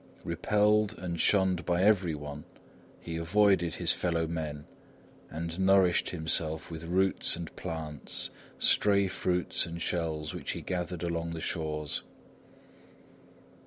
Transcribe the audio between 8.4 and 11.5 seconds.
stray fruits and shells which he gathered along the